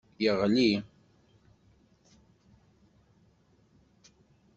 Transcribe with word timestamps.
Yeɣli. 0.23 0.71